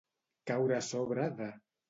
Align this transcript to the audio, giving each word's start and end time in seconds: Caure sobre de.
Caure 0.51 0.79
sobre 0.89 1.29
de. 1.43 1.53